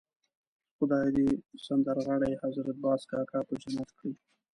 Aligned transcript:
خدای 0.77 1.07
دې 1.17 1.27
سندرغاړی 1.65 2.33
حضرت 2.43 2.77
باز 2.83 3.01
کاکا 3.11 3.39
په 3.47 3.53
جنت 3.61 3.89
کړي. 3.97 4.13